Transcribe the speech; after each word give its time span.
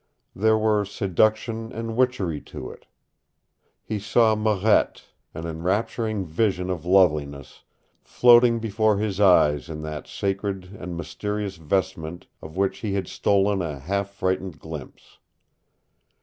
There 0.35 0.57
were 0.57 0.83
seduction 0.83 1.71
and 1.71 1.95
witchery 1.95 2.41
to 2.45 2.71
it. 2.71 2.87
He 3.83 3.99
saw 3.99 4.33
Marette, 4.35 5.03
an 5.35 5.45
enrapturing 5.45 6.25
vision 6.25 6.71
of 6.71 6.87
loveliness, 6.87 7.61
floating 8.01 8.57
before 8.57 8.97
his 8.97 9.19
eyes 9.21 9.69
in 9.69 9.81
that 9.83 10.07
sacred 10.07 10.75
and 10.75 10.97
mysterious 10.97 11.57
vestment 11.57 12.25
of 12.41 12.57
which 12.57 12.79
he 12.79 12.95
had 12.95 13.07
stolen 13.07 13.61
a 13.61 13.77
half 13.77 14.09
frightened 14.09 14.57
glimpse. 14.57 15.19